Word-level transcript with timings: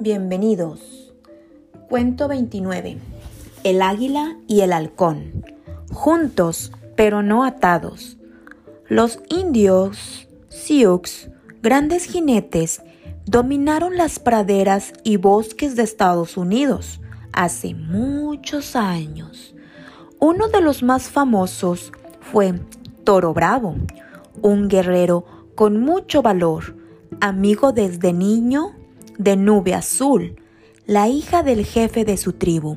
Bienvenidos. 0.00 1.12
Cuento 1.88 2.28
29. 2.28 2.98
El 3.64 3.82
águila 3.82 4.36
y 4.46 4.60
el 4.60 4.72
halcón. 4.72 5.44
Juntos, 5.90 6.70
pero 6.94 7.24
no 7.24 7.42
atados. 7.42 8.16
Los 8.86 9.18
indios 9.28 10.28
Sioux, 10.50 11.28
grandes 11.62 12.04
jinetes, 12.04 12.80
dominaron 13.26 13.96
las 13.96 14.20
praderas 14.20 14.92
y 15.02 15.16
bosques 15.16 15.74
de 15.74 15.82
Estados 15.82 16.36
Unidos 16.36 17.00
hace 17.32 17.74
muchos 17.74 18.76
años. 18.76 19.56
Uno 20.20 20.46
de 20.46 20.60
los 20.60 20.84
más 20.84 21.10
famosos 21.10 21.90
fue 22.20 22.54
Toro 23.02 23.34
Bravo, 23.34 23.74
un 24.42 24.68
guerrero 24.68 25.24
con 25.56 25.80
mucho 25.80 26.22
valor, 26.22 26.76
amigo 27.20 27.72
desde 27.72 28.12
niño 28.12 28.77
de 29.18 29.36
Nube 29.36 29.74
Azul, 29.74 30.36
la 30.86 31.08
hija 31.08 31.42
del 31.42 31.66
jefe 31.66 32.04
de 32.04 32.16
su 32.16 32.32
tribu. 32.32 32.76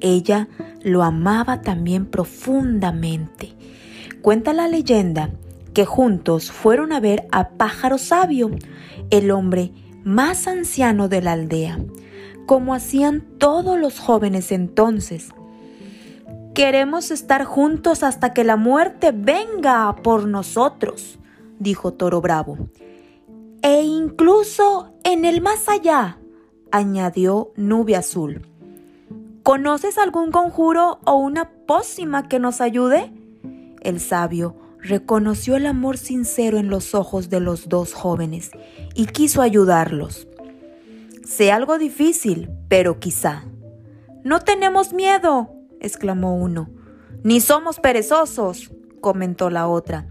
Ella 0.00 0.48
lo 0.82 1.02
amaba 1.02 1.60
también 1.62 2.06
profundamente. 2.06 3.52
Cuenta 4.22 4.52
la 4.52 4.68
leyenda 4.68 5.30
que 5.74 5.84
juntos 5.84 6.52
fueron 6.52 6.92
a 6.92 7.00
ver 7.00 7.26
a 7.32 7.50
Pájaro 7.50 7.98
Sabio, 7.98 8.50
el 9.10 9.30
hombre 9.30 9.72
más 10.04 10.46
anciano 10.46 11.08
de 11.08 11.20
la 11.20 11.32
aldea, 11.32 11.78
como 12.46 12.72
hacían 12.72 13.22
todos 13.38 13.78
los 13.78 13.98
jóvenes 13.98 14.52
entonces. 14.52 15.30
Queremos 16.54 17.10
estar 17.10 17.44
juntos 17.44 18.02
hasta 18.02 18.32
que 18.32 18.44
la 18.44 18.56
muerte 18.56 19.12
venga 19.12 19.94
por 20.02 20.26
nosotros, 20.26 21.18
dijo 21.58 21.92
Toro 21.92 22.20
Bravo 22.20 22.70
e 23.66 23.82
incluso 23.82 24.94
en 25.02 25.24
el 25.24 25.40
más 25.40 25.68
allá, 25.68 26.20
añadió 26.70 27.50
Nube 27.56 27.96
Azul. 27.96 28.46
¿Conoces 29.42 29.98
algún 29.98 30.30
conjuro 30.30 31.00
o 31.04 31.16
una 31.16 31.50
pócima 31.66 32.28
que 32.28 32.38
nos 32.38 32.60
ayude? 32.60 33.12
El 33.80 33.98
sabio 33.98 34.54
reconoció 34.80 35.56
el 35.56 35.66
amor 35.66 35.98
sincero 35.98 36.58
en 36.58 36.70
los 36.70 36.94
ojos 36.94 37.28
de 37.28 37.40
los 37.40 37.68
dos 37.68 37.92
jóvenes 37.92 38.52
y 38.94 39.06
quiso 39.06 39.42
ayudarlos. 39.42 40.28
Sé 41.24 41.50
algo 41.50 41.76
difícil, 41.76 42.48
pero 42.68 43.00
quizá. 43.00 43.46
No 44.22 44.38
tenemos 44.42 44.92
miedo, 44.92 45.50
exclamó 45.80 46.36
uno. 46.36 46.70
Ni 47.24 47.40
somos 47.40 47.80
perezosos, 47.80 48.70
comentó 49.00 49.50
la 49.50 49.66
otra. 49.66 50.06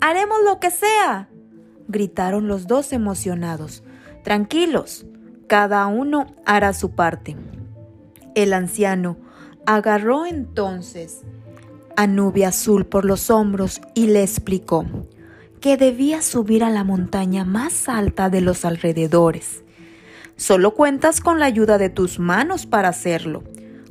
Haremos 0.00 0.38
lo 0.44 0.60
que 0.60 0.70
sea, 0.70 1.31
gritaron 1.92 2.48
los 2.48 2.66
dos 2.66 2.92
emocionados. 2.92 3.84
Tranquilos, 4.24 5.06
cada 5.46 5.86
uno 5.86 6.34
hará 6.46 6.72
su 6.72 6.92
parte. 6.92 7.36
El 8.34 8.54
anciano 8.54 9.18
agarró 9.66 10.26
entonces 10.26 11.20
a 11.96 12.06
Nube 12.06 12.46
Azul 12.46 12.86
por 12.86 13.04
los 13.04 13.30
hombros 13.30 13.80
y 13.94 14.06
le 14.06 14.22
explicó 14.22 14.86
que 15.60 15.76
debía 15.76 16.22
subir 16.22 16.64
a 16.64 16.70
la 16.70 16.82
montaña 16.82 17.44
más 17.44 17.88
alta 17.88 18.30
de 18.30 18.40
los 18.40 18.64
alrededores. 18.64 19.62
Solo 20.36 20.74
cuentas 20.74 21.20
con 21.20 21.38
la 21.38 21.46
ayuda 21.46 21.78
de 21.78 21.90
tus 21.90 22.18
manos 22.18 22.66
para 22.66 22.88
hacerlo. 22.88 23.44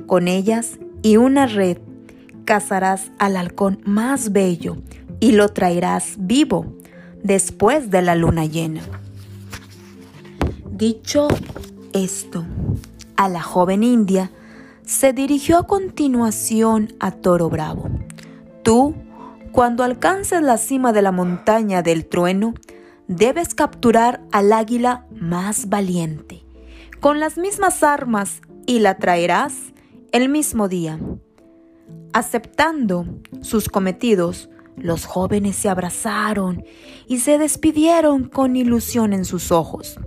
Con 0.06 0.28
ellas 0.28 0.78
y 1.00 1.16
una 1.16 1.46
red 1.46 1.78
cazarás 2.44 3.12
al 3.18 3.36
halcón 3.36 3.80
más 3.84 4.32
bello 4.32 4.76
y 5.20 5.32
lo 5.32 5.48
traerás 5.50 6.16
vivo 6.18 6.74
después 7.22 7.90
de 7.90 8.02
la 8.02 8.14
luna 8.14 8.46
llena. 8.46 8.82
Dicho 10.70 11.28
esto, 11.92 12.44
a 13.16 13.28
la 13.28 13.42
joven 13.42 13.82
india 13.82 14.30
se 14.84 15.12
dirigió 15.12 15.58
a 15.58 15.66
continuación 15.66 16.94
a 16.98 17.12
Toro 17.12 17.48
Bravo. 17.48 17.88
Tú, 18.62 18.94
cuando 19.52 19.84
alcances 19.84 20.42
la 20.42 20.58
cima 20.58 20.92
de 20.92 21.02
la 21.02 21.12
montaña 21.12 21.82
del 21.82 22.06
trueno, 22.06 22.54
debes 23.06 23.54
capturar 23.54 24.22
al 24.32 24.52
águila 24.52 25.06
más 25.14 25.68
valiente, 25.68 26.42
con 27.00 27.20
las 27.20 27.38
mismas 27.38 27.82
armas, 27.82 28.40
y 28.66 28.78
la 28.78 28.98
traerás 28.98 29.54
el 30.12 30.28
mismo 30.28 30.68
día. 30.68 31.00
Aceptando 32.12 33.06
sus 33.40 33.68
cometidos, 33.68 34.50
los 34.76 35.04
jóvenes 35.04 35.56
se 35.56 35.68
abrazaron 35.68 36.64
y 37.06 37.18
se 37.18 37.38
despidieron 37.38 38.28
con 38.28 38.56
ilusión 38.56 39.12
en 39.12 39.24
sus 39.24 39.52
ojos. 39.52 39.98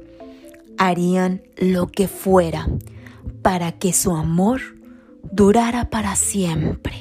Harían 0.78 1.44
lo 1.58 1.88
que 1.88 2.08
fuera 2.08 2.68
para 3.42 3.74
que 3.74 3.94
su 3.94 4.16
amor 4.16 4.62
durara 5.32 5.90
para 5.90 6.16
siempre. 6.16 6.96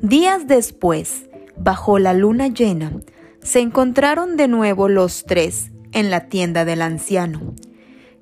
Días 0.00 0.46
después, 0.46 1.28
bajo 1.56 1.98
la 1.98 2.14
luna 2.14 2.48
llena, 2.48 2.92
se 3.42 3.60
encontraron 3.60 4.36
de 4.36 4.48
nuevo 4.48 4.88
los 4.88 5.24
tres 5.24 5.70
en 5.92 6.10
la 6.10 6.28
tienda 6.28 6.64
del 6.64 6.82
anciano. 6.82 7.54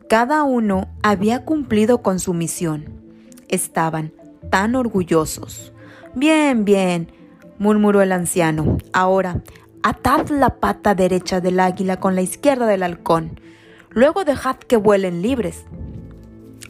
Cada 0.09 0.43
uno 0.43 0.89
había 1.03 1.45
cumplido 1.45 2.03
con 2.03 2.21
su 2.21 2.35
misión. 2.35 3.01
Estaban 3.49 4.13
tan 4.51 4.75
orgullosos. 4.75 5.73
Bien, 6.15 6.65
bien, 6.65 7.11
murmuró 7.63 8.03
el 8.03 8.11
anciano. 8.11 8.77
Ahora, 8.93 9.41
atad 9.85 10.29
la 10.31 10.57
pata 10.57 10.97
derecha 10.97 11.41
del 11.41 11.61
águila 11.61 12.01
con 12.01 12.17
la 12.17 12.23
izquierda 12.23 12.67
del 12.67 12.83
halcón. 12.83 13.41
Luego 13.91 14.25
dejad 14.25 14.57
que 14.57 14.77
vuelen 14.77 15.23
libres. 15.23 15.65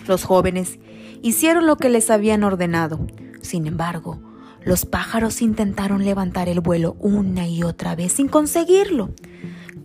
Los 0.07 0.25
jóvenes 0.25 0.79
hicieron 1.23 1.67
lo 1.67 1.77
que 1.77 1.89
les 1.89 2.11
habían 2.11 2.45
ordenado. 2.45 3.07
Sin 3.41 3.67
embargo, 3.67 4.21
los 4.65 4.85
pájaros 4.85 5.41
intentaron 5.41 6.05
levantar 6.05 6.51
el 6.51 6.61
vuelo 6.61 6.95
una 7.01 7.49
y 7.49 7.63
otra 7.63 7.97
vez 7.97 8.13
sin 8.13 8.29
conseguirlo. 8.29 9.15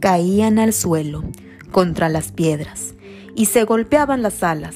Caían 0.02 0.60
al 0.60 0.74
suelo, 0.74 1.24
contra 1.72 2.10
las 2.10 2.34
piedras, 2.34 2.96
y 3.34 3.46
se 3.46 3.64
golpeaban 3.64 4.22
las 4.22 4.44
alas. 4.44 4.76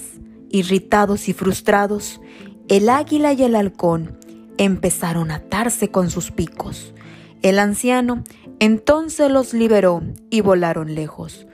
Irritados 0.49 1.27
y 1.27 1.33
frustrados, 1.33 2.21
el 2.69 2.87
águila 2.87 3.33
y 3.33 3.43
el 3.43 3.55
halcón 3.55 4.20
empezaron 4.61 5.31
a 5.31 5.37
atarse 5.37 5.89
con 5.89 6.11
sus 6.11 6.29
picos. 6.29 6.93
El 7.41 7.57
anciano 7.57 8.23
entonces 8.59 9.31
los 9.31 9.55
liberó 9.55 10.03
y 10.29 10.41
volaron 10.41 10.93
lejos. 10.93 11.47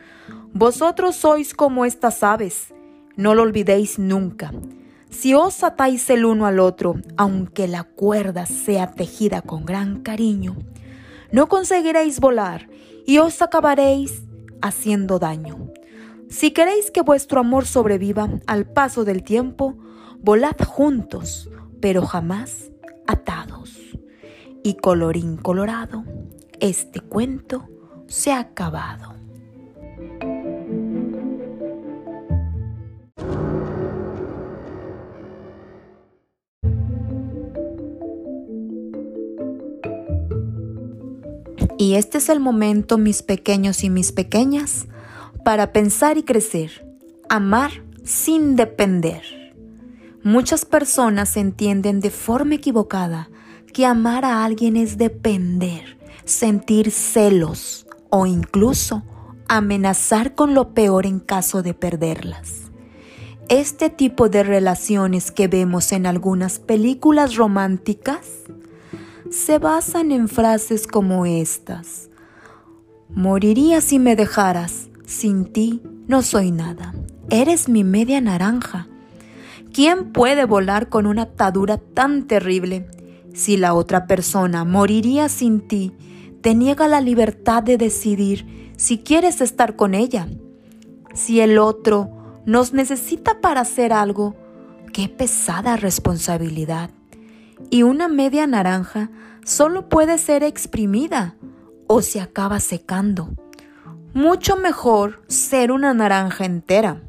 Vosotros 0.51 1.15
sois 1.15 1.53
como 1.53 1.85
estas 1.85 2.21
aves, 2.21 2.73
no 3.15 3.33
lo 3.33 3.43
olvidéis 3.43 3.97
nunca. 3.97 4.51
Si 5.09 5.33
os 5.33 5.63
atáis 5.63 6.09
el 6.09 6.25
uno 6.25 6.47
al 6.47 6.59
otro, 6.59 6.95
aunque 7.15 7.69
la 7.69 7.85
cuerda 7.85 8.45
sea 8.45 8.91
tejida 8.91 9.41
con 9.41 9.65
gran 9.65 10.01
cariño, 10.01 10.57
no 11.31 11.47
conseguiréis 11.47 12.19
volar 12.19 12.67
y 13.05 13.19
os 13.19 13.41
acabaréis 13.41 14.23
haciendo 14.61 15.17
daño. 15.17 15.71
Si 16.29 16.51
queréis 16.51 16.91
que 16.91 17.03
vuestro 17.03 17.39
amor 17.39 17.67
sobreviva 17.67 18.29
al 18.47 18.65
paso 18.65 19.05
del 19.05 19.23
tiempo, 19.23 19.77
volad 20.19 20.57
juntos, 20.65 21.49
pero 21.79 22.05
jamás 22.05 22.71
atados. 23.07 23.77
Y 24.63 24.75
colorín 24.75 25.37
colorado, 25.37 26.03
este 26.59 26.99
cuento 26.99 27.67
se 28.07 28.31
ha 28.31 28.39
acabado. 28.39 29.15
Y 41.79 41.93
este 41.93 42.17
es 42.17 42.29
el 42.29 42.39
momento, 42.39 42.97
mis 42.97 43.21
pequeños 43.21 43.83
y 43.83 43.89
mis 43.89 44.11
pequeñas, 44.11 44.87
para 45.45 45.71
pensar 45.71 46.17
y 46.17 46.23
crecer, 46.23 46.85
amar 47.29 47.71
sin 48.03 48.55
depender. 48.55 49.36
Muchas 50.27 50.65
personas 50.65 51.37
entienden 51.37 52.01
de 52.01 52.09
forma 52.09 52.55
equivocada 52.55 53.29
que 53.71 53.85
amar 53.85 54.25
a 54.25 54.43
alguien 54.43 54.75
es 54.75 54.97
depender, 54.97 55.97
sentir 56.25 56.91
celos 56.91 57.87
o 58.09 58.25
incluso 58.25 59.03
amenazar 59.47 60.35
con 60.35 60.53
lo 60.53 60.73
peor 60.73 61.05
en 61.05 61.21
caso 61.21 61.63
de 61.63 61.73
perderlas. 61.73 62.63
Este 63.47 63.89
tipo 63.89 64.27
de 64.27 64.43
relaciones 64.43 65.31
que 65.31 65.47
vemos 65.47 65.93
en 65.93 66.05
algunas 66.05 66.59
películas 66.59 67.37
románticas 67.37 68.27
se 69.31 69.59
basan 69.59 70.11
en 70.11 70.27
frases 70.27 70.87
como 70.87 71.25
estas. 71.25 72.09
Moriría 73.07 73.79
si 73.79 73.97
me 73.97 74.17
dejaras, 74.17 74.89
sin 75.05 75.45
ti 75.45 75.81
no 76.09 76.21
soy 76.21 76.51
nada, 76.51 76.93
eres 77.29 77.69
mi 77.69 77.85
media 77.85 78.19
naranja 78.19 78.89
¿Quién 79.73 80.11
puede 80.11 80.45
volar 80.45 80.89
con 80.89 81.05
una 81.05 81.23
atadura 81.23 81.77
tan 81.77 82.27
terrible? 82.27 82.87
Si 83.33 83.57
la 83.57 83.73
otra 83.73 84.07
persona 84.07 84.63
moriría 84.63 85.29
sin 85.29 85.67
ti, 85.67 85.93
te 86.41 86.55
niega 86.55 86.87
la 86.87 87.01
libertad 87.01 87.63
de 87.63 87.77
decidir 87.77 88.73
si 88.77 88.99
quieres 88.99 89.41
estar 89.41 89.75
con 89.75 89.93
ella. 89.93 90.27
Si 91.13 91.39
el 91.41 91.57
otro 91.57 92.17
nos 92.47 92.71
necesita 92.71 93.41
para 93.41 93.61
hacer 93.61 93.91
algo. 93.91 94.35
¡Qué 94.93 95.09
pesada 95.09 95.75
responsabilidad! 95.75 96.91
Y 97.69 97.83
una 97.83 98.07
media 98.07 98.47
naranja 98.47 99.09
solo 99.43 99.89
puede 99.89 100.17
ser 100.17 100.43
exprimida 100.43 101.35
o 101.87 102.01
se 102.01 102.21
acaba 102.21 102.61
secando. 102.61 103.29
Mucho 104.13 104.55
mejor 104.55 105.21
ser 105.27 105.73
una 105.73 105.93
naranja 105.93 106.45
entera. 106.45 107.01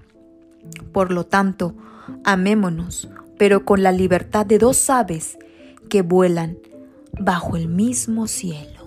Por 0.92 1.12
lo 1.12 1.24
tanto, 1.24 1.76
amémonos, 2.24 3.08
pero 3.38 3.64
con 3.64 3.82
la 3.82 3.92
libertad 3.92 4.46
de 4.46 4.58
dos 4.58 4.90
aves 4.90 5.38
que 5.88 6.02
vuelan 6.02 6.58
bajo 7.18 7.56
el 7.56 7.68
mismo 7.68 8.26
cielo. 8.26 8.78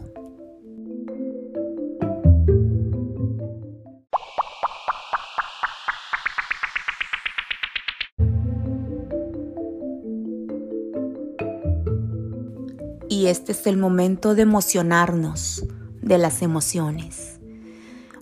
Y 13.10 13.28
este 13.28 13.52
es 13.52 13.68
el 13.68 13.78
momento 13.78 14.36
de 14.36 14.44
emocionarnos 14.44 15.66
de 16.02 16.18
las 16.18 16.42
emociones. 16.42 17.40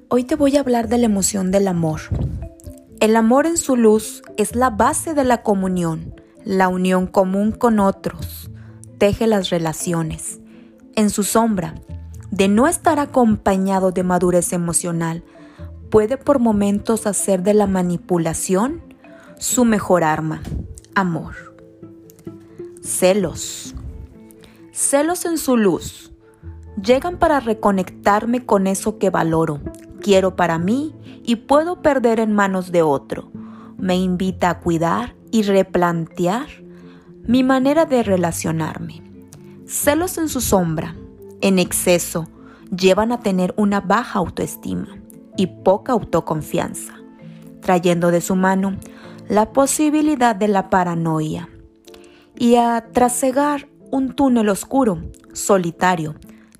Hoy 0.10 0.24
te 0.24 0.36
voy 0.36 0.58
a 0.58 0.62
hablar 0.62 0.90
de 0.90 0.98
la 0.98 1.06
emoción 1.06 1.52
del 1.52 1.68
amor. 1.68 2.02
El 3.00 3.16
amor 3.16 3.46
en 3.46 3.56
su 3.56 3.78
luz 3.78 4.24
es 4.36 4.58
la 4.58 4.70
base 4.70 5.14
de 5.14 5.24
la 5.24 5.42
comunión, 5.42 6.14
la 6.44 6.68
unión 6.68 7.08
común 7.08 7.54
con 7.54 7.80
otros, 7.80 8.52
teje 8.98 9.26
las 9.26 9.50
relaciones. 9.50 10.42
En 10.98 11.10
su 11.10 11.24
sombra, 11.24 11.76
de 12.30 12.50
no 12.50 12.68
estar 12.68 13.00
acompañado 13.00 13.92
de 13.92 14.04
madurez 14.04 14.52
emocional, 14.52 15.24
puede 15.90 16.18
por 16.18 16.40
momentos 16.40 17.08
hacer 17.08 17.42
de 17.42 17.54
la 17.54 17.68
manipulación 17.68 18.82
su 19.38 19.64
mejor 19.64 20.04
arma, 20.04 20.42
amor. 20.94 21.36
Celos. 22.84 23.76
Celos 24.74 25.24
en 25.24 25.38
su 25.38 25.56
luz. 25.56 26.12
Llegan 26.84 27.18
para 27.18 27.40
reconectarme 27.40 28.46
con 28.46 28.68
eso 28.68 28.98
que 28.98 29.10
valoro, 29.10 29.62
quiero 30.02 30.36
para 30.36 30.58
mí 30.58 30.94
y 31.30 31.36
puedo 31.36 31.84
perder 31.84 32.20
en 32.20 32.34
manos 32.34 32.72
de 32.72 32.82
otro. 32.82 33.30
Me 33.78 33.96
invita 33.96 34.50
a 34.50 34.60
cuidar 34.62 35.14
y 35.30 35.44
replantear 35.44 36.48
mi 37.22 37.44
manera 37.44 37.86
de 37.86 38.02
relacionarme. 38.02 39.04
Celos 39.68 40.18
en 40.18 40.28
su 40.28 40.42
sombra, 40.42 40.96
en 41.42 41.60
exceso, 41.60 42.28
llevan 42.76 43.12
a 43.12 43.20
tener 43.20 43.54
una 43.58 43.80
baja 43.80 44.18
autoestima 44.18 44.88
y 45.38 45.46
poca 45.46 45.92
autoconfianza, 45.92 46.96
trayendo 47.62 48.10
de 48.10 48.22
su 48.22 48.36
mano 48.36 48.78
la 49.28 49.54
posibilidad 49.54 50.36
de 50.36 50.48
la 50.48 50.72
paranoia 50.72 51.48
y 52.36 52.56
a 52.56 52.88
trasegar 52.92 53.70
un 53.92 54.16
túnel 54.16 54.50
oscuro, 54.50 55.04
solitario, 55.34 56.16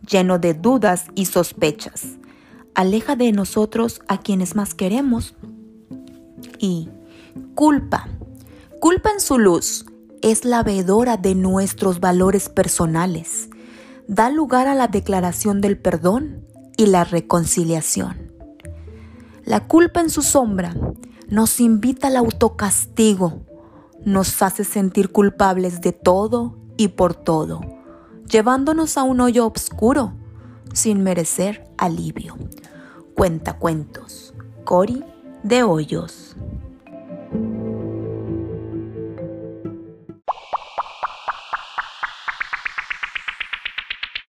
lleno 0.08 0.38
de 0.38 0.54
dudas 0.54 1.06
y 1.16 1.26
sospechas 1.26 2.19
aleja 2.80 3.18
de 3.18 3.34
nosotros 3.34 4.02
a 4.08 4.20
quienes 4.20 4.56
más 4.56 4.74
queremos. 4.74 5.36
Y 6.60 6.88
culpa. 7.54 8.08
Culpa 8.80 9.12
en 9.12 9.20
su 9.20 9.38
luz 9.38 9.86
es 10.22 10.46
la 10.46 10.64
veedora 10.64 11.18
de 11.18 11.36
nuestros 11.36 12.00
valores 12.00 12.48
personales. 12.48 13.50
Da 14.08 14.30
lugar 14.30 14.70
a 14.70 14.76
la 14.76 14.88
declaración 14.88 15.60
del 15.60 15.78
perdón 15.78 16.46
y 16.78 16.86
la 16.86 17.04
reconciliación. 17.04 18.32
La 19.44 19.68
culpa 19.68 20.00
en 20.00 20.10
su 20.10 20.22
sombra 20.22 20.74
nos 21.28 21.60
invita 21.60 22.08
al 22.08 22.16
autocastigo, 22.16 23.42
nos 24.06 24.42
hace 24.42 24.64
sentir 24.64 25.12
culpables 25.12 25.82
de 25.82 25.92
todo 25.92 26.58
y 26.78 26.88
por 26.88 27.14
todo, 27.14 27.60
llevándonos 28.26 28.98
a 28.98 29.04
un 29.04 29.20
hoyo 29.20 29.48
oscuro 29.48 30.14
sin 30.74 31.04
merecer 31.04 31.70
alivio. 31.78 32.38
Cuenta 33.20 33.58
cuentos. 33.58 34.34
Cori 34.64 35.04
de 35.44 35.62
Hoyos. 35.64 36.38